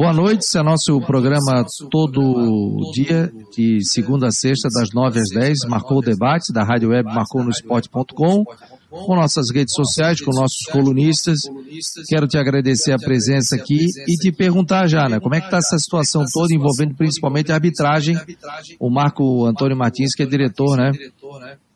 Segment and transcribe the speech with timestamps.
[0.00, 5.28] Boa noite, esse é nosso programa todo dia, de segunda a sexta, das nove às
[5.28, 5.58] dez.
[5.68, 8.44] Marcou o debate da Rádio Web, marcou no esporte.com,
[8.88, 11.40] com nossas redes sociais, com nossos colunistas.
[12.08, 15.20] Quero te agradecer a presença aqui e te perguntar já, né?
[15.20, 18.18] Como é que está essa situação toda envolvendo principalmente a arbitragem?
[18.80, 20.92] O Marco Antônio Martins, que é diretor, né?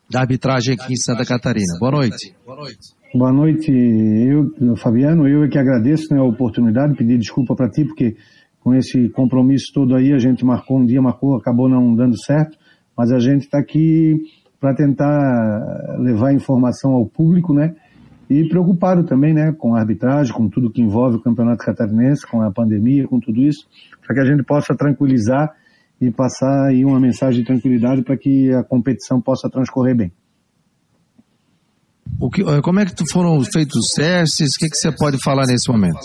[0.09, 1.77] Da arbitragem aqui em Santa Catarina.
[1.79, 2.33] Boa noite.
[2.43, 2.95] Boa noite.
[3.15, 5.25] Boa noite, eu, Fabiano.
[5.25, 8.17] Eu é que agradeço né, a oportunidade, pedir desculpa para ti, porque
[8.59, 12.57] com esse compromisso todo aí, a gente marcou um dia, marcou, acabou não dando certo,
[12.97, 14.17] mas a gente está aqui
[14.59, 17.73] para tentar levar informação ao público, né?
[18.29, 22.41] E preocupado também, né, com a arbitragem, com tudo que envolve o Campeonato Catarinense, com
[22.41, 23.65] a pandemia, com tudo isso,
[24.05, 25.53] para que a gente possa tranquilizar
[26.01, 30.11] e passar aí uma mensagem de tranquilidade para que a competição possa transcorrer bem.
[32.19, 34.55] O que, eh, como é que foram feitos os testes?
[34.55, 35.99] O que, que você pode falar nesse momento?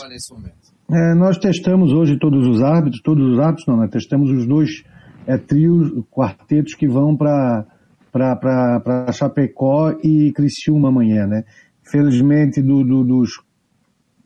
[0.92, 4.82] É, nós testamos hoje todos os árbitros, todos os árbitros não, nós testamos os dois
[5.26, 7.64] é, trios, quartetos que vão para
[8.12, 11.44] para Chapecó e Criciúma amanhã, né?
[11.88, 13.30] Felizmente do, do, dos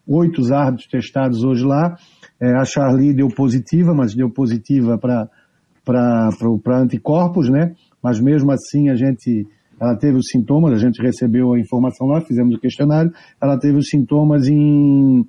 [0.07, 1.95] oito árbitros testados hoje lá,
[2.41, 7.75] é, a Charlie deu positiva, mas deu positiva para anticorpos, né?
[8.03, 9.47] Mas mesmo assim a gente
[9.85, 13.79] ela teve os sintomas, a gente recebeu a informação lá, fizemos o questionário, ela teve
[13.79, 15.27] os sintomas em,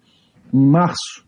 [0.53, 1.25] em março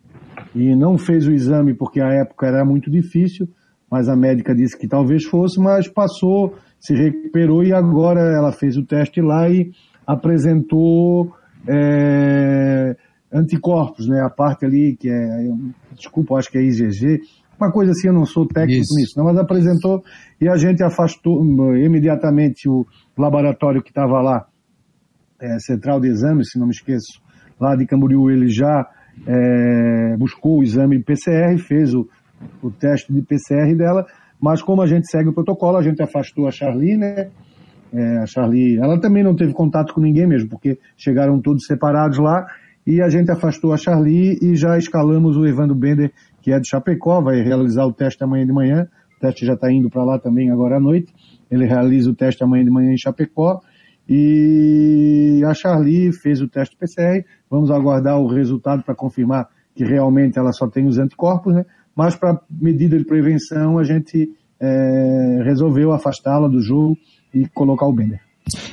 [0.56, 3.48] e não fez o exame porque a época era muito difícil,
[3.90, 8.78] mas a médica disse que talvez fosse, mas passou, se recuperou e agora ela fez
[8.78, 9.72] o teste lá e
[10.06, 11.34] apresentou
[11.68, 12.96] é,
[13.32, 14.22] anticorpos, né?
[14.22, 15.50] A parte ali que é,
[15.96, 17.22] desculpa, acho que é IgG,
[17.60, 18.96] uma coisa assim, eu não sou técnico Isso.
[18.96, 20.04] nisso, não, mas apresentou
[20.40, 21.44] e a gente afastou
[21.76, 22.86] imediatamente o
[23.18, 24.46] laboratório que estava lá,
[25.42, 27.22] é, Central de Exames, se não me esqueço,
[27.60, 28.88] lá de Camboriú, ele já
[29.26, 32.08] é, buscou o exame PCR, fez o,
[32.62, 34.06] o teste de PCR dela,
[34.40, 37.30] mas como a gente segue o protocolo, a gente afastou a Charlie, né?
[37.92, 42.20] É, a Charlie, ela também não teve contato com ninguém mesmo, porque chegaram todos separados
[42.20, 42.46] lá,
[42.86, 46.12] e a gente afastou a Charlie e já escalamos o Evandro Bender,
[46.48, 48.88] que é de Chapecó, vai realizar o teste amanhã de manhã,
[49.18, 51.14] o teste já está indo para lá também agora à noite,
[51.52, 53.60] ele realiza o teste amanhã de manhã em Chapecó,
[54.08, 60.40] e a Charlie fez o teste PCR, vamos aguardar o resultado para confirmar que realmente
[60.40, 61.66] ela só tem os anticorpos, né?
[61.94, 66.98] Mas para medida de prevenção a gente é, resolveu afastá-la do jogo
[67.34, 68.22] e colocar o Bender.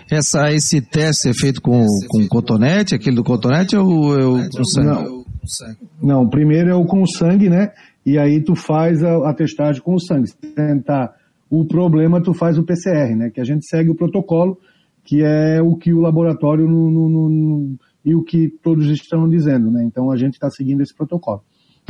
[0.08, 5.48] Essa, esse teste é feito com, com cotonete, aquele do cotonete ou é o com
[5.48, 5.78] sangue?
[6.02, 7.72] Não, primeiro é o com sangue, né?
[8.04, 10.28] E aí tu faz a, a testagem com o sangue.
[10.28, 11.14] Se tentar
[11.50, 13.30] o problema, tu faz o PCR, né?
[13.30, 14.58] Que a gente segue o protocolo
[15.04, 19.70] que é o que o laboratório no, no, no, e o que todos estão dizendo,
[19.70, 19.84] né?
[19.84, 21.42] Então a gente está seguindo esse protocolo.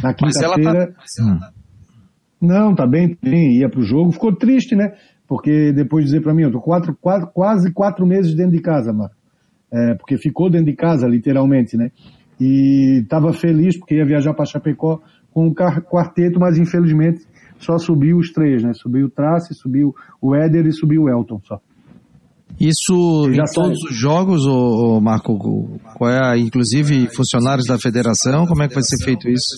[0.03, 0.93] Na quinta-feira.
[0.93, 1.53] Tá...
[2.41, 4.95] Não, tá bem, bem, ia pro jogo, ficou triste, né?
[5.27, 8.61] Porque depois de dizer para mim, eu tô quatro, quatro, quase quatro meses dentro de
[8.61, 9.15] casa, Marco.
[9.73, 11.91] É, porque ficou dentro de casa, literalmente, né?
[12.41, 15.01] E estava feliz porque ia viajar para Chapecó
[15.33, 17.23] com um quarteto, mas infelizmente
[17.59, 18.73] só subiu os três, né?
[18.75, 21.61] Subiu o Trace, subiu o Éder e subiu o Elton só.
[22.61, 25.37] Isso em todos os jogos, ô, ô, Marco?
[25.97, 28.47] Qual é, inclusive funcionários da federação?
[28.47, 29.49] Como é que vai ser feito isso?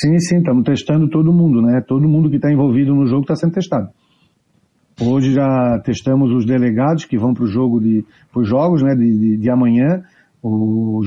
[0.00, 1.80] Sim, sim, estamos testando todo mundo, né?
[1.86, 3.88] Todo mundo que está envolvido no jogo está sendo testado.
[5.00, 8.94] Hoje já testamos os delegados que vão para o jogo de, para os jogos, né?
[8.94, 10.02] De, de, de amanhã.
[10.46, 11.00] O,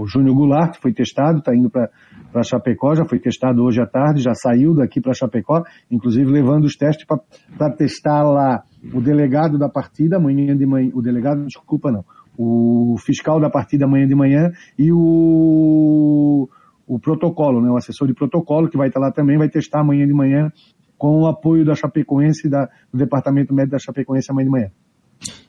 [0.00, 4.20] o, Júnior Goulart foi testado, está indo para Chapecó, já foi testado hoje à tarde,
[4.20, 9.68] já saiu daqui para Chapecó, inclusive levando os testes para testar lá o delegado da
[9.68, 12.04] partida amanhã de manhã, o delegado, desculpa não,
[12.36, 16.48] o fiscal da partida amanhã de manhã e o,
[16.84, 20.04] o protocolo, né, o assessor de protocolo que vai estar lá também, vai testar amanhã
[20.04, 20.50] de manhã
[20.98, 24.70] com o apoio da Chapecoense, da, do Departamento Médico da Chapecoense amanhã de manhã.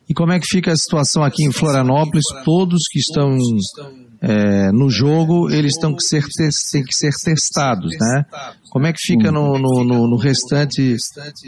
[0.08, 2.24] E como é que fica a situação aqui em Florianópolis?
[2.44, 3.36] Todos que estão
[4.20, 6.22] é, no jogo, eles têm que, ser
[6.72, 8.24] têm que ser testados, né?
[8.70, 10.96] Como é que fica no, no, no restante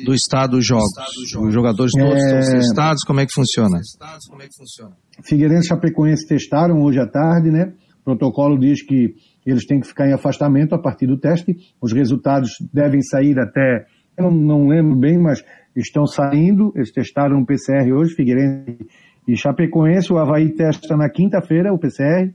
[0.05, 0.93] do estado os jogos?
[1.39, 2.41] Os jogadores todos é...
[2.41, 3.81] estão testados, como é que funciona?
[5.23, 7.73] Figueirense e Chapecoense testaram hoje à tarde, né?
[8.01, 9.15] O protocolo diz que
[9.45, 11.57] eles têm que ficar em afastamento a partir do teste.
[11.81, 13.87] Os resultados devem sair até,
[14.19, 15.43] eu não, não lembro bem, mas
[15.81, 16.73] estão saindo.
[16.75, 18.87] Eles testaram o PCR hoje, Figueirense
[19.27, 20.13] e Chapecoense.
[20.13, 22.33] O Havaí testa na quinta-feira o PCR.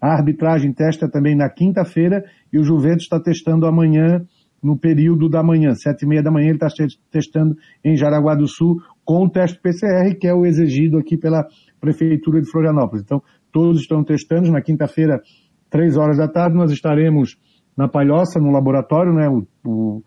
[0.00, 4.24] A arbitragem testa também na quinta-feira e o Juventus está testando amanhã,
[4.64, 6.68] no período da manhã, sete e meia da manhã, ele está
[7.10, 7.54] testando
[7.84, 11.46] em Jaraguá do Sul com o teste PCR, que é o exigido aqui pela
[11.78, 13.04] Prefeitura de Florianópolis.
[13.04, 13.22] Então,
[13.52, 14.50] todos estão testando.
[14.50, 15.20] Na quinta-feira,
[15.68, 17.36] três horas da tarde, nós estaremos
[17.76, 19.28] na palhoça, no laboratório, né?
[19.28, 20.02] O, o,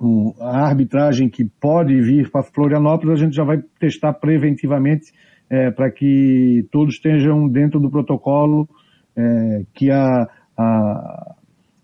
[0.00, 5.12] o, a arbitragem que pode vir para Florianópolis, a gente já vai testar preventivamente
[5.50, 8.68] é, para que todos estejam dentro do protocolo
[9.16, 11.34] é, que a, a,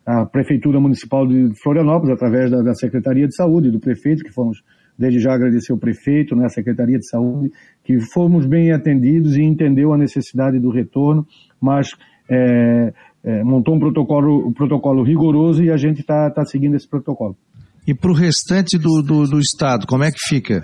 [0.07, 4.63] a Prefeitura Municipal de Florianópolis, através da, da Secretaria de Saúde, do prefeito, que fomos
[4.97, 7.51] desde já agradecer o prefeito, né, a Secretaria de Saúde,
[7.83, 11.27] que fomos bem atendidos e entendeu a necessidade do retorno,
[11.61, 11.89] mas
[12.31, 12.93] é,
[13.25, 17.37] é, montou um protocolo, um protocolo rigoroso e a gente está tá seguindo esse protocolo.
[17.87, 20.63] E para o restante do, do, do, estado, como é que fica?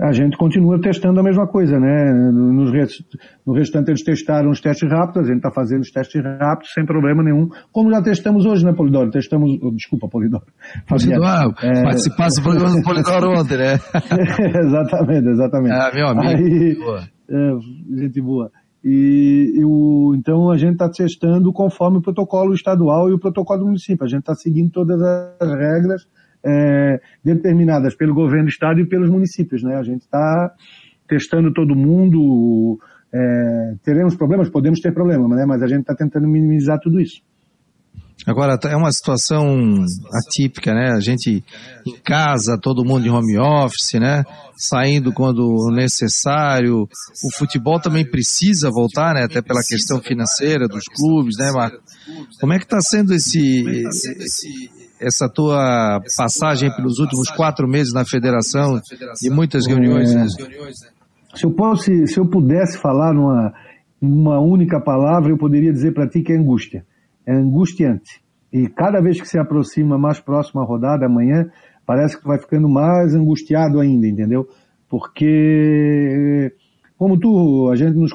[0.00, 2.12] A gente continua testando a mesma coisa, né?
[2.32, 2.64] No,
[3.46, 6.84] no restante eles testaram os testes rápidos, a gente está fazendo os testes rápidos sem
[6.84, 9.10] problema nenhum, como já testamos hoje, né, Polidoro?
[9.10, 10.46] Testamos, oh, desculpa, Polidoro.
[10.88, 11.82] Polidoro, é...
[11.82, 13.74] participasse do programa do Polidoro ontem, né?
[14.64, 15.72] exatamente, exatamente.
[15.72, 16.28] Ah, meu amigo.
[16.28, 17.14] Aí, boa.
[17.30, 18.50] É, gente boa.
[18.84, 19.54] E,
[20.14, 24.04] então a gente está testando conforme o protocolo estadual e o protocolo do município.
[24.04, 26.06] A gente está seguindo todas as regras
[26.44, 29.62] é, determinadas pelo governo do estado e pelos municípios.
[29.62, 29.76] Né?
[29.76, 30.52] A gente está
[31.08, 32.78] testando todo mundo.
[33.12, 34.50] É, teremos problemas?
[34.50, 35.46] Podemos ter problemas, né?
[35.46, 37.22] mas a gente está tentando minimizar tudo isso.
[38.26, 39.84] Agora, é uma situação
[40.14, 40.92] atípica, né?
[40.92, 41.44] A gente
[41.86, 44.24] em casa, todo mundo em home office, né?
[44.56, 46.84] Saindo quando necessário.
[46.84, 49.24] O futebol também precisa voltar, né?
[49.24, 51.78] Até pela questão financeira dos clubes, né, Marco?
[52.40, 53.84] Como é que está sendo esse,
[54.98, 58.80] essa tua passagem pelos últimos quatro meses na federação
[59.22, 60.14] e muitas reuniões?
[60.14, 60.26] Né?
[61.34, 63.52] Se, eu posso, se eu pudesse falar numa,
[64.00, 66.86] uma única palavra, eu poderia dizer para ti que é angústia
[67.26, 68.22] é angustiante.
[68.52, 71.50] E cada vez que se aproxima mais próximo a rodada, amanhã,
[71.84, 74.46] parece que vai ficando mais angustiado ainda, entendeu?
[74.88, 76.52] Porque,
[76.96, 78.12] como tu, a gente nos.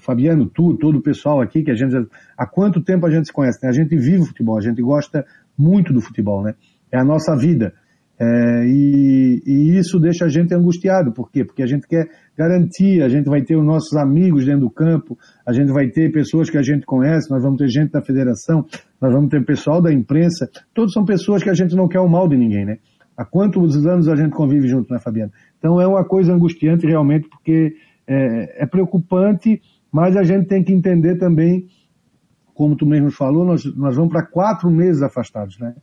[0.00, 1.94] Fabiano, tu, todo o pessoal aqui, que a gente.
[2.36, 3.62] Há quanto tempo a gente se conhece?
[3.62, 3.68] Né?
[3.68, 5.24] A gente vive o futebol, a gente gosta
[5.56, 6.54] muito do futebol, né?
[6.90, 7.74] É a nossa vida.
[8.24, 11.12] É, e, e, isso deixa a gente angustiado.
[11.12, 11.44] Por quê?
[11.44, 12.08] Porque a gente quer
[12.38, 16.12] garantir, a gente vai ter os nossos amigos dentro do campo, a gente vai ter
[16.12, 18.64] pessoas que a gente conhece, nós vamos ter gente da federação,
[19.00, 22.08] nós vamos ter pessoal da imprensa, todos são pessoas que a gente não quer o
[22.08, 22.76] mal de ninguém, né?
[23.16, 25.32] Há quantos anos a gente convive junto, né, Fabiano?
[25.58, 27.74] Então é uma coisa angustiante realmente, porque
[28.06, 29.60] é, é preocupante,
[29.90, 31.66] mas a gente tem que entender também,
[32.54, 35.74] como tu mesmo falou, nós, nós vamos para quatro meses afastados, né?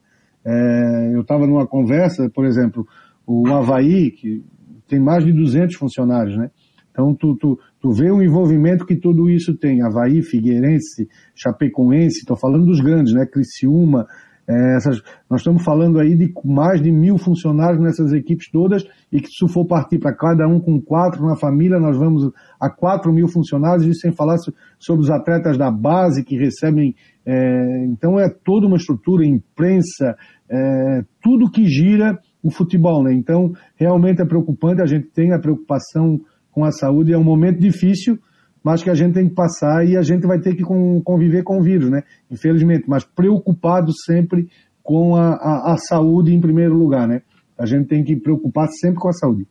[0.51, 2.88] É, eu estava numa conversa, por exemplo,
[3.25, 4.44] o Havaí, que
[4.88, 6.50] tem mais de 200 funcionários, né?
[6.92, 9.84] Então, tu, tu, tu vê o envolvimento que tudo isso tem.
[9.84, 13.28] Havaí, Figueirense, Chapecoense, estou falando dos grandes, né?
[13.28, 14.07] Criciúma,
[14.50, 19.22] é, essas, nós estamos falando aí de mais de mil funcionários nessas equipes todas e
[19.22, 23.13] que se for partir para cada um com quatro na família, nós vamos a quatro
[23.13, 24.38] mil funcionários e sem falar
[24.80, 26.96] sobre os atletas da base que recebem.
[27.24, 30.18] É, então é toda uma estrutura, imprensa,
[30.50, 33.13] é, tudo que gira o futebol, né?
[33.13, 36.19] Então realmente é preocupante, a gente tem a preocupação
[36.51, 38.18] com a saúde, é um momento difícil,
[38.63, 41.60] mas que a gente tem que passar e a gente vai ter que conviver com
[41.60, 42.04] o vírus, né?
[42.30, 44.50] Infelizmente, mas preocupado sempre
[44.84, 47.22] com a, a, a saúde em primeiro lugar, né?
[47.57, 49.46] A gente tem que preocupar sempre com a saúde.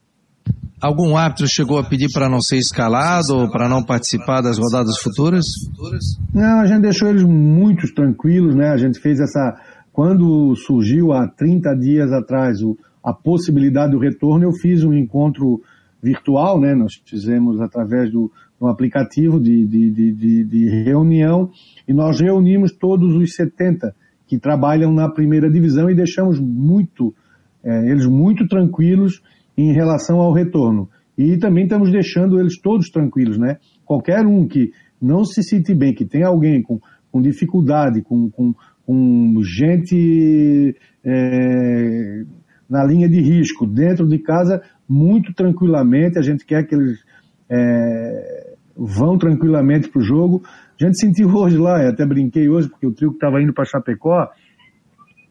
[0.80, 4.98] Algum árbitro chegou a pedir para não ser escalado ou para não participar das rodadas
[4.98, 5.44] futuras?
[6.32, 8.68] Não, a gente deixou eles muito tranquilos, né?
[8.70, 9.60] A gente fez essa.
[9.98, 15.60] Quando surgiu há 30 dias atrás o, a possibilidade do retorno, eu fiz um encontro
[16.00, 16.72] virtual, né?
[16.72, 21.50] Nós fizemos através do, um aplicativo de, de, de, de, reunião
[21.88, 23.92] e nós reunimos todos os 70
[24.24, 27.12] que trabalham na primeira divisão e deixamos muito,
[27.64, 29.20] é, eles muito tranquilos
[29.56, 30.88] em relação ao retorno.
[31.18, 33.56] E também estamos deixando eles todos tranquilos, né?
[33.84, 34.70] Qualquer um que
[35.02, 36.78] não se sinta bem, que tem alguém com,
[37.10, 38.54] com dificuldade, com, com,
[38.88, 42.22] com gente é,
[42.70, 46.98] na linha de risco dentro de casa, muito tranquilamente, a gente quer que eles
[47.50, 50.40] é, vão tranquilamente para o jogo.
[50.80, 53.52] A gente sentiu hoje lá, eu até brinquei hoje, porque o trio que estava indo
[53.52, 54.26] para Chapecó,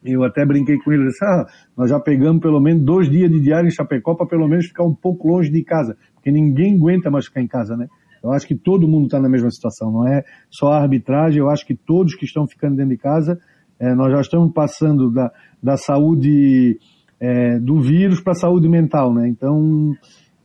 [0.06, 3.40] eu até brinquei com ele, disse, ah, nós já pegamos pelo menos dois dias de
[3.40, 7.10] diário em Chapecó para pelo menos ficar um pouco longe de casa, porque ninguém aguenta
[7.10, 7.88] mais ficar em casa, né?
[8.28, 11.50] Eu acho que todo mundo está na mesma situação, não é só a arbitragem, eu
[11.50, 13.40] acho que todos que estão ficando dentro de casa,
[13.80, 15.32] é, nós já estamos passando da,
[15.62, 16.80] da saúde
[17.20, 19.28] é, do vírus para a saúde mental, né?
[19.28, 19.94] Então,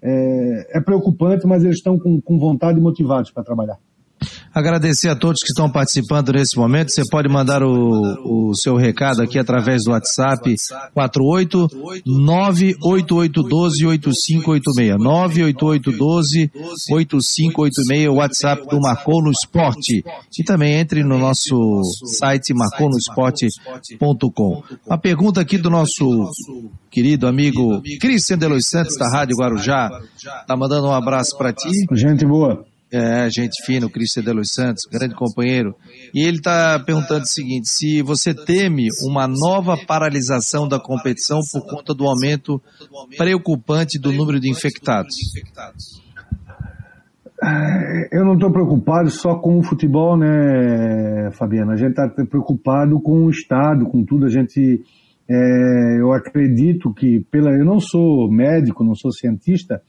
[0.02, 3.78] é, é preocupante, mas eles estão com, com vontade e motivados para trabalhar.
[4.54, 6.90] Agradecer a todos que estão participando nesse momento.
[6.90, 10.54] Você pode mandar o, o seu recado aqui através do WhatsApp
[10.92, 11.68] 48
[12.04, 14.98] 98812 8586.
[14.98, 16.50] 98812
[16.90, 20.04] 8586, o WhatsApp do Marcou no Esporte.
[20.38, 21.80] E também entre no nosso
[22.18, 24.62] site marconosport.com.
[24.86, 26.30] Uma pergunta aqui do nosso
[26.90, 29.88] querido amigo Cristian Delois Santos, da Rádio Guarujá.
[30.46, 31.70] Tá mandando um abraço para ti.
[31.92, 32.70] Gente boa.
[32.92, 35.74] É, gente fina, o Cristian Delos Santos, grande companheiro.
[36.12, 41.64] E ele está perguntando o seguinte: se você teme uma nova paralisação da competição por
[41.66, 42.60] conta do aumento
[43.16, 45.14] preocupante do número de infectados.
[47.42, 51.72] É, eu não estou preocupado só com o futebol, né, Fabiana?
[51.72, 54.26] A gente está preocupado com o Estado, com tudo.
[54.26, 54.80] A gente,
[55.28, 59.82] é, eu acredito que, pela, eu não sou médico, não sou cientista,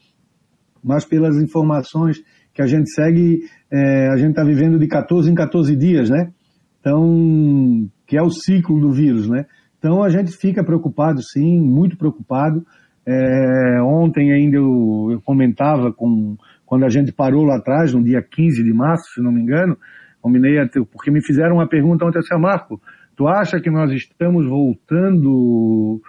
[0.83, 3.41] mas pelas informações que a gente segue,
[3.72, 6.31] é, a gente está vivendo de 14 em 14 dias, né?
[6.79, 9.45] Então, que é o ciclo do vírus, né?
[9.79, 12.65] Então a gente fica preocupado, sim, muito preocupado.
[13.05, 18.22] É, ontem ainda eu, eu, comentava com quando a gente parou lá atrás, no dia
[18.22, 19.77] 15 de março, se não me engano,
[20.22, 20.55] combinei
[20.91, 22.81] porque me fizeram uma pergunta ontem assim, Marco,
[23.15, 26.01] tu acha que nós estamos voltando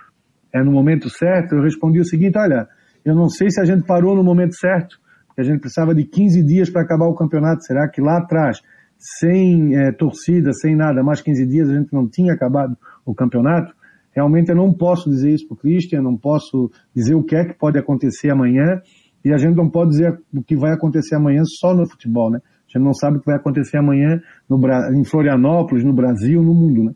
[0.54, 1.56] é, no momento certo?
[1.56, 2.68] Eu respondi o seguinte, olha,
[3.04, 4.96] eu não sei se a gente parou no momento certo,
[5.34, 7.64] que a gente precisava de 15 dias para acabar o campeonato.
[7.64, 8.60] Será que lá atrás,
[8.98, 13.74] sem é, torcida, sem nada, mais 15 dias a gente não tinha acabado o campeonato?
[14.12, 17.44] Realmente eu não posso dizer isso para o Christian, não posso dizer o que é
[17.44, 18.80] que pode acontecer amanhã,
[19.24, 22.38] e a gente não pode dizer o que vai acontecer amanhã só no futebol, né?
[22.38, 24.60] A gente não sabe o que vai acontecer amanhã no,
[24.94, 26.92] em Florianópolis, no Brasil, no mundo, né?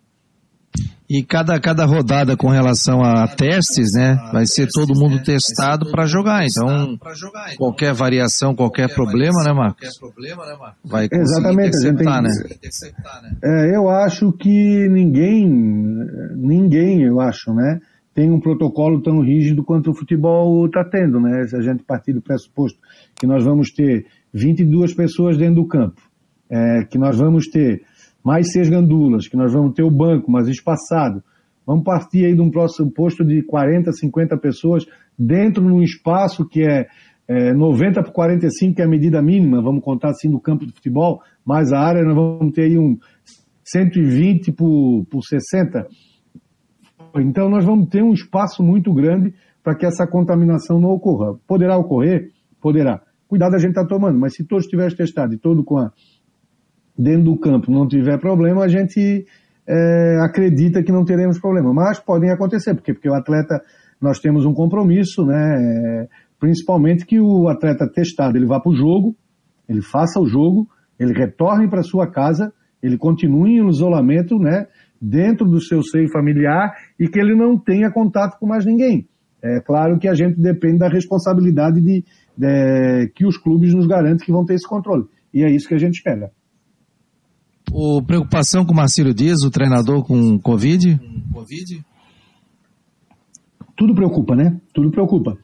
[1.11, 6.05] E cada, cada rodada com relação a testes, né, vai ser todo mundo testado para
[6.05, 6.45] jogar.
[6.45, 6.99] Então,
[7.57, 9.89] qualquer variação, qualquer problema, né, Marcos?
[10.85, 12.29] Vai Exatamente, a gente tem né?
[13.43, 15.49] É, eu acho que ninguém,
[16.37, 17.81] ninguém, eu acho, né,
[18.19, 21.47] tem um protocolo tão rígido quanto o futebol está tendo, né?
[21.47, 22.79] Se a gente partir do pressuposto
[23.15, 26.03] que nós vamos ter 22 pessoas dentro do campo,
[26.51, 27.83] é, que nós vamos ter
[28.29, 31.25] mais seis gandulas, que nós vamos ter o banco mais espaçado.
[31.67, 34.85] Vamos partir aí de um próximo posto de 40, 50 pessoas
[35.19, 36.87] dentro de um espaço que é,
[37.27, 40.73] é 90 por 45, que é a medida mínima, vamos contar assim do campo de
[40.73, 42.99] futebol, mais a área, nós vamos ter aí um
[43.65, 45.87] 120 por, por 60.
[47.17, 49.33] Então nós vamos ter um espaço muito grande
[49.65, 51.39] para que essa contaminação não ocorra.
[51.47, 52.29] Poderá ocorrer?
[52.61, 53.01] Poderá.
[53.27, 55.93] Cuidado a gente está tomando, mas se todos estiverem testados e todo com a
[56.99, 59.25] dentro do campo não tiver problema, a gente
[59.67, 61.73] é, acredita que não teremos problema.
[61.73, 63.63] Mas podem acontecer, porque, porque o atleta,
[64.01, 66.09] nós temos um compromisso, né?
[66.41, 69.15] principalmente que o atleta testado, ele vá para o jogo,
[69.69, 72.53] ele faça o jogo, ele retorne para sua casa,
[72.83, 74.67] ele continue em isolamento, né?
[75.01, 79.07] Dentro do seu seio familiar e que ele não tenha contato com mais ninguém.
[79.43, 82.05] É claro que a gente depende da responsabilidade de,
[82.37, 85.05] de que os clubes nos garantem que vão ter esse controle.
[85.33, 86.31] E é isso que a gente espera.
[87.73, 90.99] O preocupação com o Marcelo Dias, o treinador com Covid?
[91.33, 91.85] Covid?
[93.77, 94.59] Tudo preocupa, né?
[94.73, 95.37] Tudo preocupa.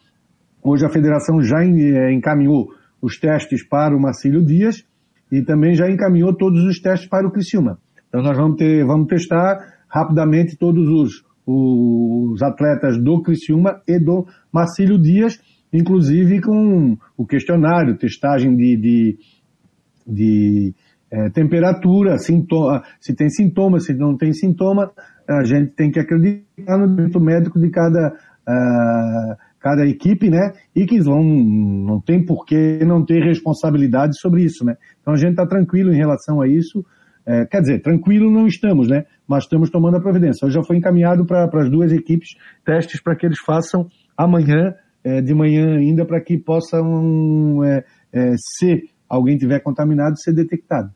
[0.63, 2.69] Hoje a federação já eh, encaminhou
[3.01, 4.85] os testes para o Marcelo Dias
[5.31, 7.79] e também já encaminhou todos os testes para o Criciúma.
[8.09, 14.27] Então nós vamos ter, vamos testar rapidamente todos os, os atletas do Criciúma e do
[14.51, 15.39] Marcelo Dias,
[15.73, 19.19] inclusive com o questionário, testagem de, de,
[20.07, 20.75] de
[21.15, 24.91] é, temperatura, sintoma, se tem sintoma, se não tem sintoma,
[25.31, 30.53] a gente tem que acreditar no médico de cada, uh, cada equipe, né?
[30.75, 34.75] E que vão, não tem por que não ter responsabilidade sobre isso, né?
[35.01, 36.85] Então a gente está tranquilo em relação a isso.
[37.25, 39.05] É, quer dizer, tranquilo não estamos, né?
[39.27, 40.51] Mas estamos tomando a providência.
[40.51, 42.31] Já foi encaminhado para as duas equipes
[42.67, 48.33] testes para que eles façam amanhã, é, de manhã ainda, para que possam, é, é,
[48.37, 50.91] se alguém tiver contaminado, ser detectado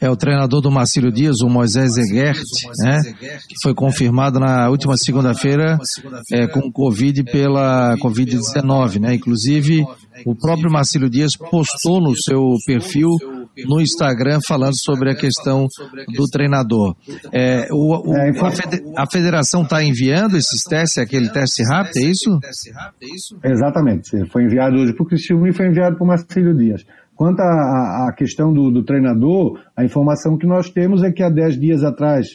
[0.00, 2.42] é o treinador do Marcílio Dias, o Moisés Egert,
[2.78, 2.98] né,
[3.48, 5.78] que foi confirmado na última segunda-feira
[6.32, 9.14] é, com Covid pela Covid-19, né?
[9.14, 9.84] Inclusive,
[10.26, 13.10] o próprio Marcílio Dias postou no seu perfil
[13.68, 15.66] no Instagram falando sobre a questão
[16.16, 16.96] do treinador.
[17.32, 18.14] É, o, o,
[18.96, 22.40] a, federação está enviando esses testes, aquele teste rápido, é isso?
[23.44, 24.26] Exatamente.
[24.30, 26.84] Foi enviado hoje para o Cristiano e foi enviado para o Marcílio Dias.
[27.22, 31.56] Quanto à questão do, do, treinador, a informação que nós temos é que há 10
[31.56, 32.26] dias atrás,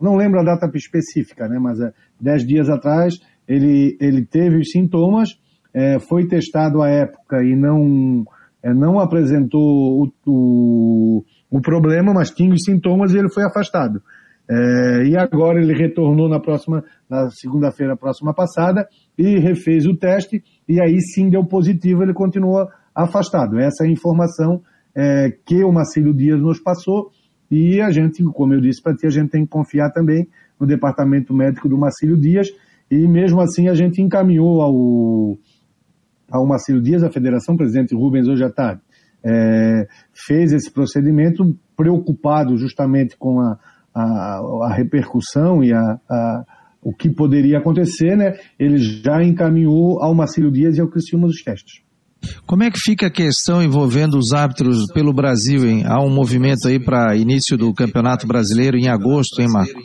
[0.00, 4.70] não lembro a data específica, né, mas há 10 dias atrás ele, ele teve os
[4.70, 5.38] sintomas,
[5.74, 8.24] é, foi testado à época e não,
[8.62, 14.00] é, não apresentou o, o, o problema, mas tinha os sintomas e ele foi afastado.
[14.48, 20.42] É, e agora ele retornou na próxima, na segunda-feira próxima passada e refez o teste
[20.66, 23.58] e aí sim deu positivo, ele continua afastado.
[23.58, 24.62] Essa é a informação
[24.94, 27.10] é, que o Marcelo Dias nos passou
[27.50, 30.28] e a gente, como eu disse para ti, a gente tem que confiar também
[30.58, 32.48] no departamento médico do Marcílio Dias
[32.90, 35.38] e mesmo assim a gente encaminhou ao,
[36.30, 38.80] ao Marcílio Dias, a federação, presidente Rubens hoje à tarde,
[39.24, 43.58] é, fez esse procedimento preocupado justamente com a,
[43.94, 46.44] a, a repercussão e a, a,
[46.82, 48.38] o que poderia acontecer, né?
[48.58, 51.82] Ele já encaminhou ao Marcílio Dias e ao Criciúma os testes.
[52.46, 55.84] Como é que fica a questão envolvendo os árbitros pelo Brasil, hein?
[55.86, 59.80] Há um movimento aí para início do Campeonato Brasileiro em agosto, hein, Marco?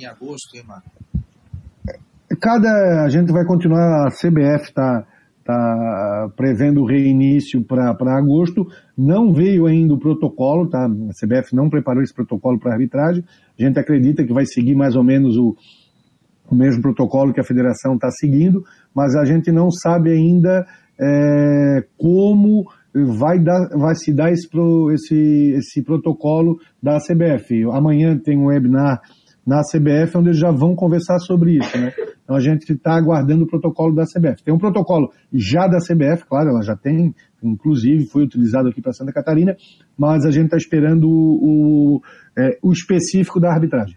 [2.41, 5.05] Cada, a gente vai continuar, a CBF está
[5.45, 8.65] tá prevendo o reinício para agosto,
[8.97, 10.85] não veio ainda o protocolo, tá?
[10.85, 13.23] A CBF não preparou esse protocolo para arbitragem,
[13.57, 15.55] a gente acredita que vai seguir mais ou menos o,
[16.49, 18.63] o mesmo protocolo que a federação está seguindo,
[18.93, 20.65] mas a gente não sabe ainda
[20.99, 24.47] é, como vai, dar, vai se dar esse,
[24.93, 27.63] esse, esse protocolo da CBF.
[27.71, 29.01] Amanhã tem um webinar
[29.45, 31.93] na CBF onde eles já vão conversar sobre isso, né?
[32.23, 34.43] Então a gente está aguardando o protocolo da CBF.
[34.43, 38.93] Tem um protocolo já da CBF, claro, ela já tem, inclusive foi utilizado aqui para
[38.93, 39.55] Santa Catarina,
[39.95, 42.01] mas a gente está esperando o, o,
[42.35, 43.95] é, o específico da arbitragem.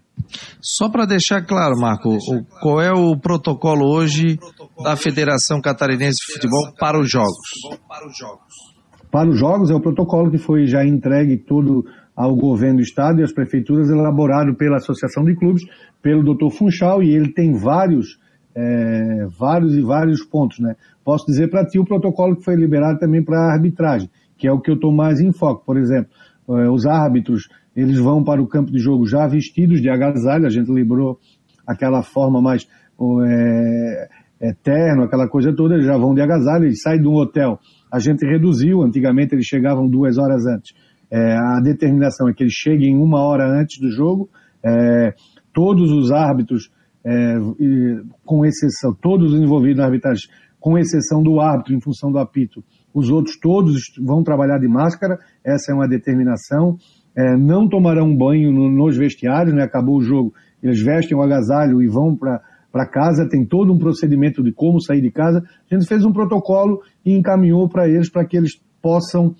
[0.60, 4.38] Só para deixar claro, Marco, o, qual é o protocolo hoje
[4.82, 7.48] da Federação Catarinense de Futebol para os jogos?
[9.10, 13.20] Para os jogos é o protocolo que foi já entregue todo ao governo do estado
[13.20, 15.62] e às prefeituras, elaborado pela Associação de Clubes,
[16.02, 16.50] pelo Dr.
[16.50, 18.18] Funchal, e ele tem vários,
[18.56, 20.74] é, vários e vários pontos, né?
[21.04, 24.52] Posso dizer para ti o protocolo que foi liberado também para a arbitragem, que é
[24.52, 25.64] o que eu estou mais em foco.
[25.64, 26.10] Por exemplo,
[26.50, 27.48] é, os árbitros
[27.80, 31.18] eles vão para o campo de jogo já vestidos de agasalho, a gente lembrou
[31.64, 32.66] aquela forma mais
[33.24, 34.08] é,
[34.40, 37.60] eterno, aquela coisa toda, eles já vão de agasalho, eles saem de um hotel.
[37.92, 40.74] A gente reduziu, antigamente eles chegavam duas horas antes.
[41.08, 44.28] É, a determinação é que eles cheguem uma hora antes do jogo,
[44.64, 45.14] é,
[45.54, 46.70] todos os árbitros,
[47.06, 47.36] é,
[48.24, 52.64] com exceção, todos os envolvidos na arbitragem, com exceção do árbitro em função do apito,
[52.92, 56.76] os outros todos vão trabalhar de máscara, essa é uma determinação
[57.16, 59.62] é, não tomarão banho no, nos vestiários, né?
[59.62, 64.42] acabou o jogo, eles vestem o agasalho e vão para casa, tem todo um procedimento
[64.42, 65.42] de como sair de casa.
[65.70, 69.34] A gente fez um protocolo e encaminhou para eles para que eles possam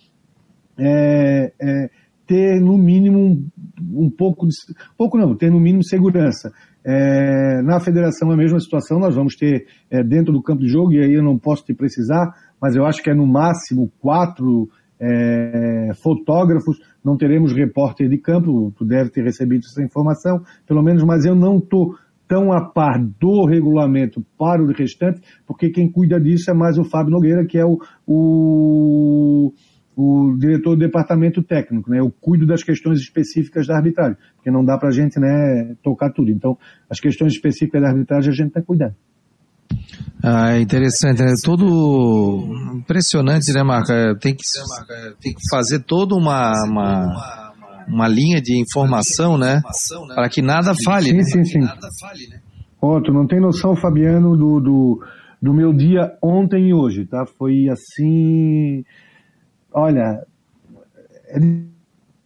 [0.78, 1.90] é, é,
[2.26, 4.54] ter no mínimo um, um, pouco de,
[4.96, 6.52] pouco não, ter no mínimo segurança.
[6.84, 10.68] É, na federação é a mesma situação, nós vamos ter é, dentro do campo de
[10.68, 13.90] jogo, e aí eu não posso te precisar, mas eu acho que é no máximo
[13.98, 14.68] quatro
[15.00, 16.78] é, fotógrafos,
[17.08, 21.34] não teremos repórter de campo, tu deve ter recebido essa informação, pelo menos, mas eu
[21.34, 21.96] não estou
[22.28, 26.84] tão a par do regulamento para o restante, porque quem cuida disso é mais o
[26.84, 29.54] Fábio Nogueira, que é o, o,
[29.96, 32.00] o diretor do departamento técnico, né?
[32.00, 36.12] Eu cuido das questões específicas da arbitragem, porque não dá para a gente, né, tocar
[36.12, 36.30] tudo.
[36.30, 36.58] Então,
[36.90, 38.94] as questões específicas da arbitragem a gente está cuidando.
[40.22, 41.34] Ah, interessante, né?
[41.42, 43.92] Tudo impressionante, né, Marca?
[43.92, 44.42] É, tem que,
[45.20, 47.52] tem que fazer toda uma, uma,
[47.86, 49.62] uma linha de informação, né?
[50.14, 51.10] Para que nada falhe.
[51.10, 51.22] Sim, né?
[51.22, 51.60] sim, sim.
[52.82, 55.04] Ó, tu não tem noção, Fabiano, do, do,
[55.40, 57.24] do meu dia ontem e hoje, tá?
[57.38, 58.84] Foi assim.
[59.72, 60.24] Olha,
[61.28, 61.38] é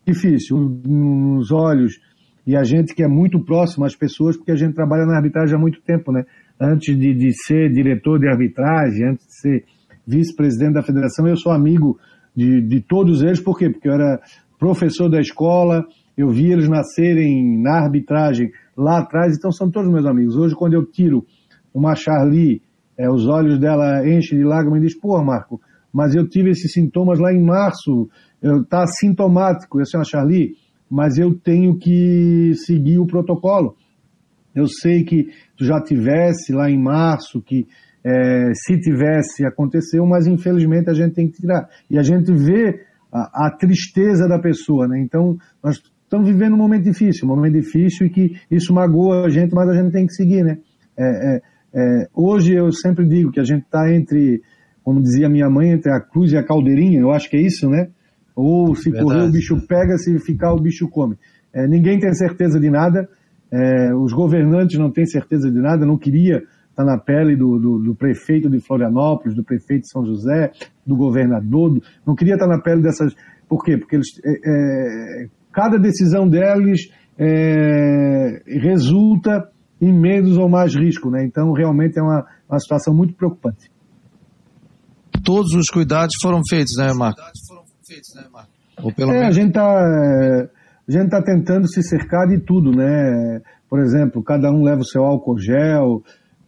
[0.07, 0.57] difícil.
[0.59, 2.00] Nos olhos
[2.46, 5.55] e a gente que é muito próximo às pessoas, porque a gente trabalha na arbitragem
[5.55, 6.24] há muito tempo, né?
[6.62, 9.64] Antes de, de ser diretor de arbitragem, antes de ser
[10.07, 11.98] vice-presidente da federação, eu sou amigo
[12.35, 13.68] de, de todos eles, por quê?
[13.68, 14.20] Porque eu era
[14.59, 15.85] professor da escola,
[16.16, 20.37] eu vi eles nascerem na arbitragem lá atrás, então são todos meus amigos.
[20.37, 21.27] Hoje, quando eu tiro
[21.75, 22.62] uma Charlie,
[22.96, 25.61] é, os olhos dela enchem de lágrimas e diz, pô, Marco,
[25.92, 28.09] mas eu tive esses sintomas lá em março,
[28.40, 30.53] eu, tá sintomático, eu sou uma Charlie,
[30.88, 33.75] mas eu tenho que seguir o protocolo.
[34.54, 37.66] Eu sei que tu já tivesse lá em março, que
[38.04, 41.68] é, se tivesse aconteceu, mas infelizmente a gente tem que tirar.
[41.88, 42.80] E a gente vê
[43.12, 45.00] a, a tristeza da pessoa, né?
[45.00, 49.28] Então, nós estamos vivendo um momento difícil, um momento difícil e que isso magoa a
[49.28, 50.58] gente, mas a gente tem que seguir, né?
[50.98, 51.40] É, é,
[51.74, 54.42] é hoje eu sempre digo que a gente está entre,
[54.82, 57.68] como dizia minha mãe, entre a cruz e a caldeirinha, eu acho que é isso,
[57.68, 57.88] né?
[58.34, 59.04] Ou se Verdade.
[59.04, 61.16] correr o bicho pega, se ficar o bicho come.
[61.54, 63.08] É, ninguém tem certeza de nada,
[63.52, 67.78] é, os governantes não têm certeza de nada, não queria estar na pele do, do,
[67.78, 70.52] do, prefeito de Florianópolis, do prefeito de São José,
[70.86, 73.14] do governador, do, não queria estar na pele dessas.
[73.46, 73.76] Por quê?
[73.76, 81.22] Porque eles é, é, cada decisão deles é, resulta em menos ou mais risco, né?
[81.24, 83.70] Então, realmente é uma, uma situação muito preocupante.
[85.22, 87.20] Todos os cuidados foram feitos, né, Marco?
[88.82, 89.28] Ou pelo é, menos...
[89.28, 90.48] a gente está
[90.96, 93.40] a gente tá tentando se cercar de tudo, né?
[93.68, 96.02] Por exemplo, cada um leva o seu álcool gel,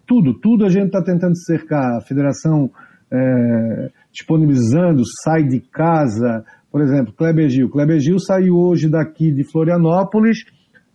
[0.07, 1.97] tudo, tudo a gente está tentando se cercar.
[1.97, 2.71] A federação
[3.11, 7.71] é, disponibilizando, sai de casa, por exemplo, Kleber Gil.
[7.71, 10.39] Kleber Gil saiu hoje daqui de Florianópolis,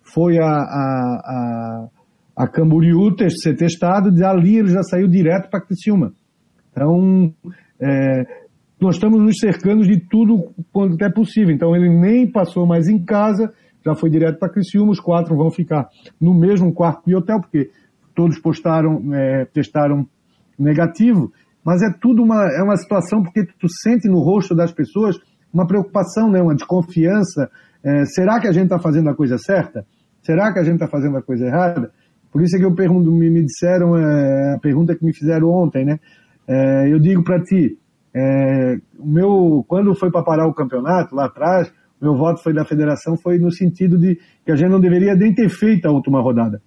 [0.02, 1.88] foi a, a, a,
[2.44, 6.14] a Camboriú ter, ser testado, dali ele já saiu direto para Criciúma.
[6.72, 7.34] Então,
[7.82, 8.39] é,
[8.80, 11.54] nós estamos nos cercando de tudo quanto é possível.
[11.54, 13.52] Então, ele nem passou mais em casa,
[13.86, 15.88] já foi direto para Criciúma, os quatro vão ficar
[16.20, 17.70] no mesmo quarto de hotel, porque
[18.16, 20.08] todos postaram, é, testaram
[20.58, 21.32] negativo,
[21.64, 25.18] mas é tudo uma, é uma situação porque tu sente no rosto das pessoas
[25.54, 27.50] uma preocupação, né, uma desconfiança.
[27.84, 29.86] É, será que a gente está fazendo a coisa certa?
[30.22, 31.92] Será que a gente está fazendo a coisa errada?
[32.32, 35.50] Por isso é que eu pergunto, me, me disseram é, a pergunta que me fizeram
[35.50, 36.00] ontem, né?
[36.48, 37.78] É, eu digo para ti,
[38.16, 43.18] é, meu, quando foi para parar o campeonato lá atrás, meu voto foi da federação
[43.18, 46.62] foi no sentido de que a gente não deveria nem ter feito a última rodada.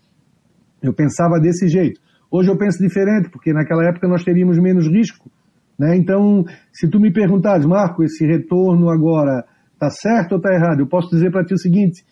[0.82, 2.00] Eu pensava desse jeito.
[2.30, 5.30] Hoje eu penso diferente, porque naquela época nós teríamos menos risco
[5.78, 5.96] né?
[5.96, 10.80] Então, se tu me perguntares, Marco, esse retorno agora está certo ou está errado?
[10.80, 12.04] Eu posso dizer para ti o seguinte,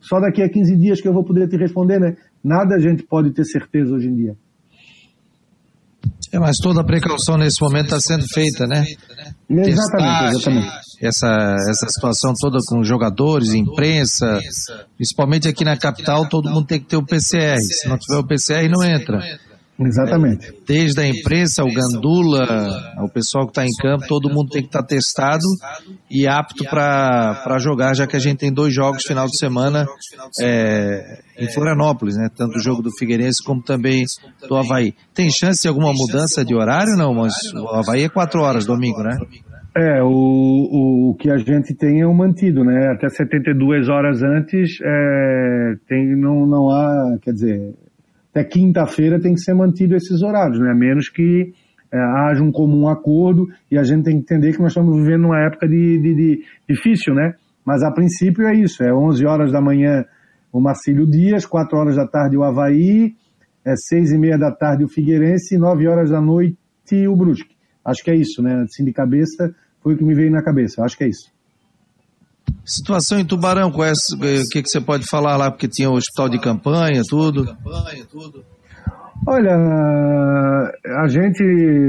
[0.00, 2.16] só daqui a 15 dias que eu vou poder te responder, né?
[2.42, 4.36] Nada a gente pode ter certeza hoje em dia.
[6.32, 8.84] É, mas toda a precaução nesse momento está sendo feita, né?
[9.50, 10.68] Exatamente, exatamente.
[11.00, 14.40] Essa, essa situação toda com jogadores, imprensa,
[14.96, 17.58] principalmente aqui na capital, todo mundo tem que ter o PCR.
[17.60, 19.20] Se não tiver o PCR, não entra.
[19.80, 20.52] Exatamente.
[20.66, 24.68] Desde a imprensa, o Gandula, o pessoal que está em campo, todo mundo tem que
[24.68, 25.44] estar tá testado
[26.10, 29.86] e apto para jogar, já que a gente tem dois jogos final de semana
[30.40, 32.28] é, em Florianópolis, né?
[32.34, 34.04] Tanto o jogo do Figueirense como também
[34.46, 34.94] do Havaí.
[35.14, 36.96] Tem chance de alguma mudança de horário?
[36.96, 39.16] Não, mas o Havaí é quatro horas domingo, né?
[39.74, 42.88] É, o, o, o, que a gente tem é o mantido, né?
[42.94, 47.74] Até 72 horas antes, é, tem, não, não há, quer dizer,
[48.32, 50.70] até quinta-feira tem que ser mantido esses horários, né?
[50.70, 51.52] A menos que
[51.92, 55.26] é, haja um comum acordo e a gente tem que entender que nós estamos vivendo
[55.26, 57.34] uma época de, de, de difícil, né?
[57.64, 60.04] Mas a princípio é isso, é 11 horas da manhã
[60.50, 63.14] o Marcílio Dias, 4 horas da tarde o Havaí,
[63.64, 66.56] é 6 e meia da tarde o Figueirense e 9 horas da noite
[67.08, 67.54] o Brusque.
[67.84, 68.62] Acho que é isso, né?
[68.62, 71.30] Assim de cabeça, foi o que me veio na cabeça, acho que é isso.
[72.64, 75.50] Situação em Tubarão, qual é, o que, que você pode falar lá?
[75.50, 77.44] Porque tinha o hospital de campanha, tudo.
[79.26, 79.56] Olha,
[81.04, 81.42] a gente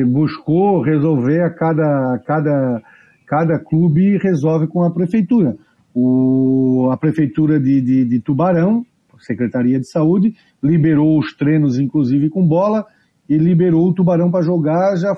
[0.06, 2.82] buscou resolver a cada, cada,
[3.28, 5.56] cada clube resolve com a prefeitura.
[5.94, 8.84] O, a prefeitura de, de, de Tubarão,
[9.20, 12.86] Secretaria de Saúde, liberou os treinos, inclusive com bola,
[13.28, 15.16] e liberou o Tubarão para jogar, já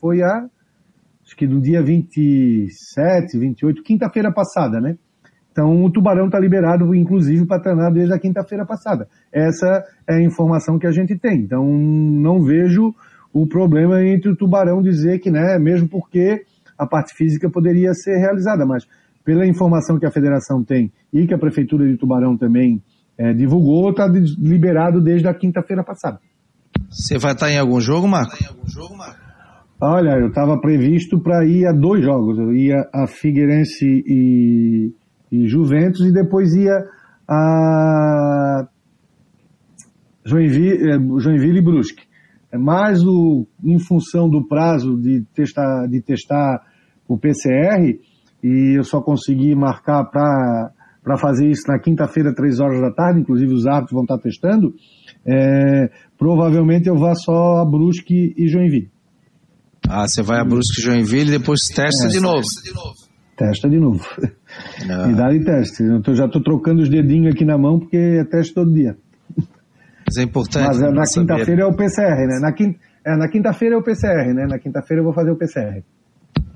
[0.00, 0.46] foi a
[1.28, 4.96] acho que do dia 27, 28, quinta-feira passada, né?
[5.52, 9.06] Então o Tubarão está liberado, inclusive, para treinar desde a quinta-feira passada.
[9.30, 11.40] Essa é a informação que a gente tem.
[11.40, 12.94] Então não vejo
[13.30, 16.44] o problema entre o Tubarão dizer que, né, mesmo porque
[16.78, 18.86] a parte física poderia ser realizada, mas
[19.22, 22.82] pela informação que a federação tem e que a prefeitura de Tubarão também
[23.18, 26.20] é, divulgou, está liberado desde a quinta-feira passada.
[26.88, 28.30] Você vai estar em algum jogo, Marco?
[28.30, 29.27] Vai estar em algum jogo, Marco?
[29.80, 32.36] Olha, eu estava previsto para ir a dois jogos.
[32.36, 34.92] Eu ia a Figueirense e,
[35.30, 36.84] e Juventus e depois ia
[37.28, 38.66] a
[40.24, 42.08] Joinville, é, Joinville e Brusque.
[42.50, 46.60] É mais o, em função do prazo de testar, de testar
[47.06, 48.00] o PCR,
[48.42, 53.52] e eu só consegui marcar para fazer isso na quinta-feira, três horas da tarde, inclusive
[53.52, 54.74] os árbitros vão estar testando,
[55.26, 58.90] é, provavelmente eu vá só a Brusque e Joinville.
[59.88, 62.44] Ah, você vai a Brusque Joinville e depois testa é, de novo.
[63.36, 64.04] Testa de novo.
[64.90, 65.10] Ah.
[65.10, 65.82] E dá de teste.
[65.82, 68.96] Eu tô, já estou trocando os dedinhos aqui na mão porque é teste todo dia.
[70.06, 70.66] Mas é importante.
[70.66, 72.38] Mas é, na quinta-feira é o PCR, né?
[72.40, 74.46] Na, quinta, é, na quinta-feira é o PCR, né?
[74.48, 75.82] Na quinta-feira eu vou fazer o PCR.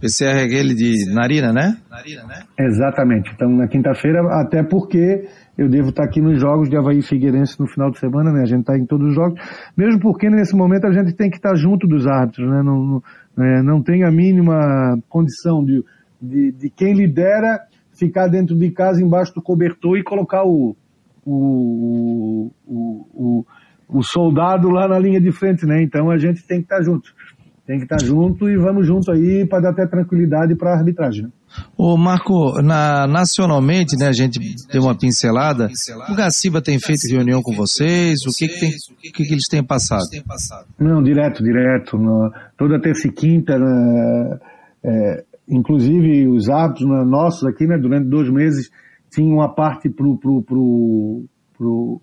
[0.01, 1.77] PCR é aquele de narina, né?
[1.91, 2.43] Narina, né?
[2.59, 3.31] Exatamente.
[3.35, 7.67] Então, na quinta-feira, até porque eu devo estar aqui nos jogos de Havaí Figueirense no
[7.67, 8.43] final de semana, né?
[8.43, 9.39] A gente está em todos os jogos.
[9.77, 12.63] Mesmo porque nesse momento a gente tem que estar junto dos árbitros, né?
[12.63, 13.03] Não,
[13.37, 15.85] não, é, não tem a mínima condição de,
[16.21, 17.61] de, de, quem lidera
[17.93, 20.75] ficar dentro de casa embaixo do cobertor e colocar o,
[21.25, 23.47] o, o, o,
[23.89, 25.83] o soldado lá na linha de frente, né?
[25.83, 27.15] Então a gente tem que estar junto.
[27.67, 31.25] Tem que estar junto e vamos junto aí para dar até tranquilidade para a arbitragem.
[31.25, 31.31] Né?
[31.77, 34.39] Ô Marco, na, nacionalmente, né, a gente
[34.71, 35.69] deu uma pincelada.
[36.09, 38.21] O Gaciba tem feito reunião com vocês?
[38.27, 40.03] O que, que, tem, o que, que eles têm passado?
[40.79, 41.97] Não, direto, direto.
[41.97, 44.39] No, toda terça e quinta, né,
[44.85, 48.71] é, inclusive os atos né, nossos aqui, né, durante dois meses,
[49.11, 51.25] tinha uma parte pro, pro, pro,
[51.57, 52.03] pro,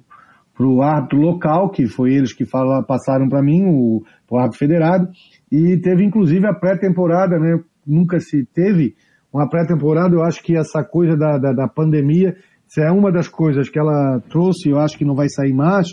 [0.55, 4.03] pro árbitro local, que foi eles que falaram, passaram para mim, o
[4.37, 5.07] árbitro federado,
[5.51, 8.95] e teve inclusive a pré-temporada, né, nunca se teve
[9.33, 12.35] uma pré-temporada, eu acho que essa coisa da, da, da, pandemia,
[12.67, 15.87] isso é uma das coisas que ela trouxe, eu acho que não vai sair mais,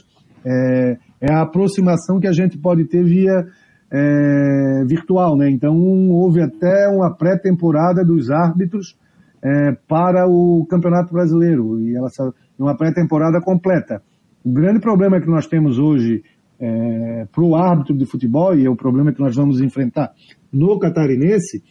[0.45, 3.47] é, é a aproximação que a gente pode ter via
[3.93, 5.51] é, virtual, né?
[5.51, 5.77] Então
[6.11, 8.97] houve até uma pré-temporada dos árbitros
[9.43, 12.09] é, para o Campeonato Brasileiro e ela
[12.59, 14.03] uma pré-temporada completa.
[14.45, 16.23] O grande problema que nós temos hoje
[16.59, 20.13] é, para o árbitro de futebol e é o problema que nós vamos enfrentar
[20.53, 21.63] no catarinense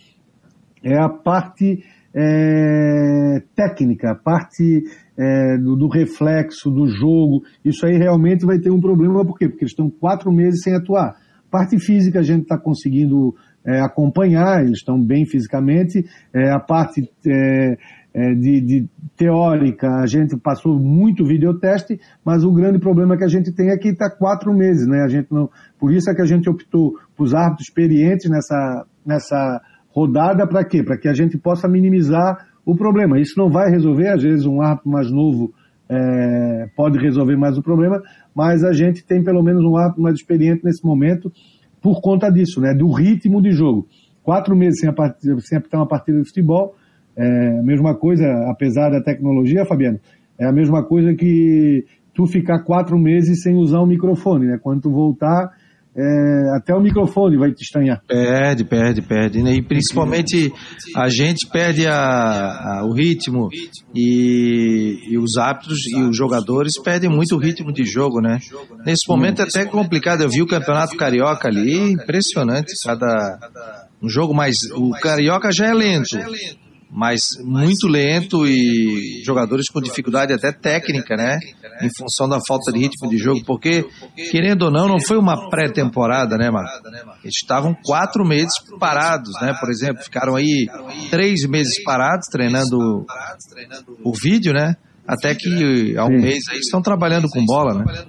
[0.85, 4.83] é a parte é, técnica, a parte
[5.17, 7.43] é, do, do, reflexo, do jogo.
[7.63, 9.49] Isso aí realmente vai ter um problema, por quê?
[9.49, 11.15] Porque eles estão quatro meses sem atuar.
[11.49, 13.33] Parte física a gente está conseguindo
[13.65, 16.05] é, acompanhar, eles estão bem fisicamente.
[16.33, 17.77] É, a parte é,
[18.13, 23.29] é, de, de, teórica, a gente passou muito videoteste, mas o grande problema que a
[23.29, 25.01] gente tem é que está quatro meses, né?
[25.03, 28.85] A gente não, por isso é que a gente optou por os árbitros experientes nessa,
[29.05, 29.61] nessa
[29.95, 30.83] rodada para quê?
[30.83, 33.19] Para que a gente possa minimizar o problema.
[33.19, 35.53] Isso não vai resolver, às vezes um árbitro mais novo
[35.89, 38.01] é, pode resolver mais o problema,
[38.35, 41.31] mas a gente tem pelo menos um árbitro mais experiente nesse momento
[41.81, 42.73] por conta disso, né?
[42.73, 43.87] Do ritmo de jogo.
[44.23, 46.75] Quatro meses sem, partida, sem apitar uma partida de futebol,
[47.15, 49.99] é a mesma coisa, apesar da tecnologia, Fabiano,
[50.37, 54.59] é a mesma coisa que tu ficar quatro meses sem usar o microfone, né?
[54.61, 55.51] Quando tu voltar,
[55.97, 58.01] é, até o microfone vai te estranhar.
[58.05, 59.41] Perde, perde, perde.
[59.41, 59.55] Né?
[59.55, 60.51] E principalmente
[60.95, 63.47] a gente perde a, a, o ritmo
[63.95, 68.39] e, e, os hábitos e os jogadores perdem muito o ritmo de jogo, né?
[68.85, 70.21] Nesse momento é até complicado.
[70.21, 72.73] Eu vi o Campeonato Carioca ali, impressionante.
[72.83, 74.63] Cada um jogo mais.
[74.73, 76.17] O Carioca já é lento
[76.95, 81.37] mas muito lento e jogadores com dificuldade até técnica, né?
[81.81, 83.85] Em função da falta de ritmo de jogo, porque,
[84.31, 86.87] querendo ou não, não foi uma pré-temporada, né, Marco?
[87.21, 89.53] Eles estavam quatro meses parados, né?
[89.59, 90.67] Por exemplo, ficaram aí
[91.09, 93.05] três meses parados treinando
[94.01, 94.77] o vídeo, né?
[95.05, 98.05] Até que há um mês aí estão trabalhando com bola, né?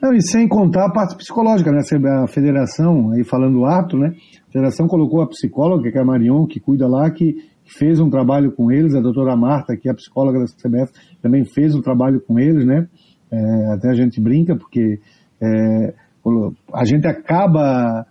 [0.00, 1.80] Não, e sem contar a parte psicológica, né?
[2.24, 4.14] A federação, aí falando do ato, né?
[4.48, 8.10] A federação colocou a psicóloga, que é a Marion, que cuida lá, que fez um
[8.10, 11.80] trabalho com eles, a doutora Marta, que é a psicóloga da CBF, também fez um
[11.80, 12.88] trabalho com eles, né?
[13.30, 14.98] É, até a gente brinca, porque
[15.40, 15.94] é,
[16.74, 18.06] a gente acaba,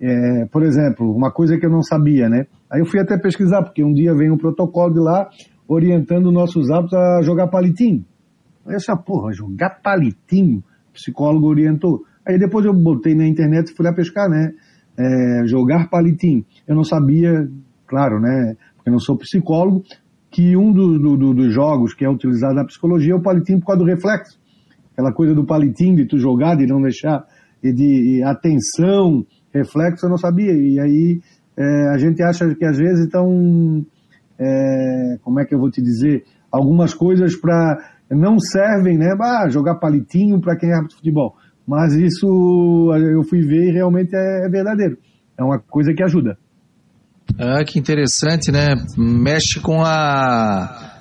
[0.00, 2.46] é, por exemplo, uma coisa que eu não sabia, né?
[2.70, 5.28] Aí eu fui até pesquisar, porque um dia vem um protocolo de lá
[5.68, 8.04] orientando nossos hábitos a jogar palitinho.
[8.66, 10.58] Aí eu ah, porra, jogar palitinho?
[10.90, 12.02] O psicólogo orientou.
[12.26, 14.52] Aí depois eu botei na internet e fui lá pescar, né?
[14.98, 16.44] É, jogar palitinho.
[16.66, 17.48] Eu não sabia,
[17.86, 18.56] claro, né?
[18.84, 19.82] Eu não sou psicólogo,
[20.30, 23.66] que um do, do, dos jogos que é utilizado na psicologia é o palitinho por
[23.66, 24.38] causa do reflexo.
[24.92, 27.24] Aquela coisa do palitinho, de tu jogar, de não deixar,
[27.62, 30.52] e de atenção, reflexo, eu não sabia.
[30.52, 31.20] E aí
[31.56, 33.84] é, a gente acha que às vezes estão,
[34.38, 37.78] é, como é que eu vou te dizer, algumas coisas para
[38.10, 39.16] não servem, né?
[39.20, 41.36] Ah, jogar palitinho para quem é árbitro de futebol.
[41.66, 42.26] Mas isso
[42.94, 44.98] eu fui ver e realmente é, é verdadeiro.
[45.38, 46.36] É uma coisa que ajuda.
[47.38, 48.74] Ah, que interessante, né?
[48.96, 50.92] Mexe com a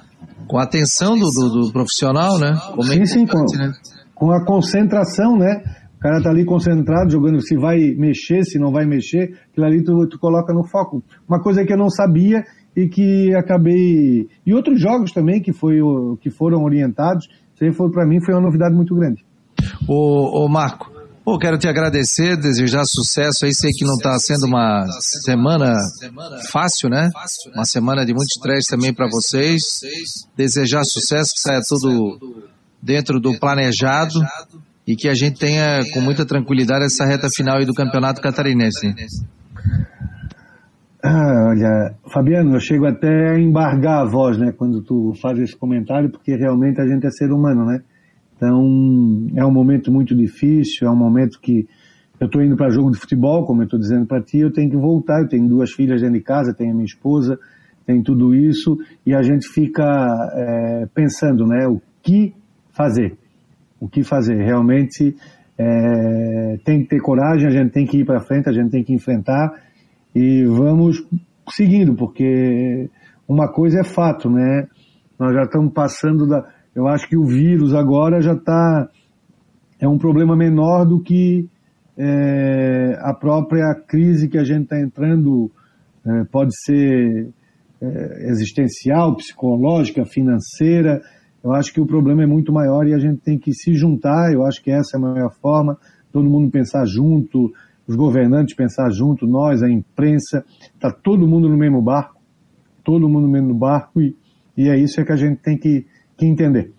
[0.47, 2.53] com a atenção do, do, do profissional, né?
[2.75, 3.71] Como é sim, sim, com, né?
[4.13, 5.63] com a concentração, né?
[5.97, 9.83] O cara tá ali concentrado, jogando se vai mexer, se não vai mexer, aquilo ali
[9.83, 11.01] tu, tu coloca no foco.
[11.27, 12.43] Uma coisa que eu não sabia
[12.75, 14.27] e que acabei...
[14.45, 15.77] E outros jogos também que, foi,
[16.19, 19.25] que foram orientados, isso aí foi, para mim foi uma novidade muito grande.
[19.87, 20.91] Ô, ô Marco,
[21.23, 23.53] Pô, quero te agradecer, desejar sucesso aí.
[23.53, 25.73] Sei que não está sendo uma semana
[26.51, 27.09] fácil, né?
[27.53, 29.63] Uma semana de muito estresse também para vocês.
[30.35, 32.49] Desejar sucesso, que saia tudo
[32.81, 34.19] dentro do planejado
[34.85, 38.93] e que a gente tenha com muita tranquilidade essa reta final aí do Campeonato Catarinense.
[41.01, 45.55] Ah, olha, Fabiano, eu chego até a embargar a voz, né, quando tu faz esse
[45.55, 47.79] comentário, porque realmente a gente é ser humano, né?
[48.43, 51.65] Então, é um momento muito difícil, é um momento que
[52.19, 54.69] eu estou indo para jogo de futebol, como eu estou dizendo para ti, eu tenho
[54.69, 57.39] que voltar, eu tenho duas filhas dentro de casa, tenho a minha esposa,
[57.85, 59.83] tem tudo isso, e a gente fica
[60.33, 62.33] é, pensando, né, o que
[62.73, 63.17] fazer?
[63.79, 64.35] O que fazer?
[64.35, 65.15] Realmente
[65.57, 68.83] é, tem que ter coragem, a gente tem que ir para frente, a gente tem
[68.83, 69.53] que enfrentar,
[70.13, 71.01] e vamos
[71.49, 72.89] seguindo, porque
[73.25, 74.67] uma coisa é fato, né?
[75.17, 76.45] Nós já estamos passando da.
[76.75, 78.89] Eu acho que o vírus agora já está.
[79.79, 81.47] É um problema menor do que
[81.97, 85.51] é, a própria crise que a gente está entrando.
[86.05, 87.29] É, pode ser
[87.81, 91.01] é, existencial, psicológica, financeira.
[91.43, 94.33] Eu acho que o problema é muito maior e a gente tem que se juntar.
[94.33, 95.77] Eu acho que essa é a maior forma.
[96.11, 97.51] Todo mundo pensar junto,
[97.87, 102.21] os governantes pensar junto, nós, a imprensa, está todo mundo no mesmo barco,
[102.83, 104.15] todo mundo no mesmo barco e
[104.57, 105.85] e é isso é que a gente tem que,
[106.25, 106.71] que entender.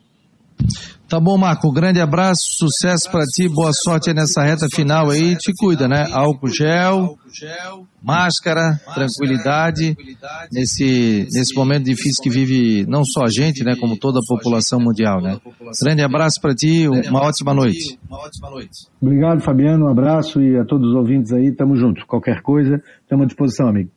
[1.09, 1.71] Tá bom, Marco.
[1.71, 5.37] Grande abraço, sucesso para ti, boa sorte nessa reta final aí.
[5.37, 6.07] Te cuida, né?
[6.11, 7.17] Álcool gel,
[8.03, 9.97] máscara, tranquilidade
[10.51, 14.81] nesse, nesse momento difícil que vive não só a gente, né, como toda a população
[14.81, 15.39] mundial, né?
[15.83, 17.99] Grande abraço para ti, uma ótima noite.
[19.01, 19.87] Obrigado, Fabiano.
[19.87, 21.53] Um abraço e a todos os ouvintes aí.
[21.53, 22.07] Tamo junto.
[22.07, 23.91] Qualquer coisa, estamos à disposição, amigo.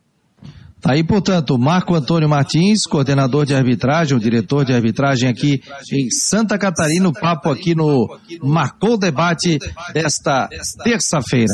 [0.80, 5.62] Tá aí, portanto, Marco Antônio Martins, coordenador de arbitragem, o diretor de arbitragem aqui
[5.92, 8.08] em Santa Catarina, o papo aqui no
[8.44, 9.58] Marcou Debate
[9.92, 10.48] desta
[10.84, 11.54] terça-feira.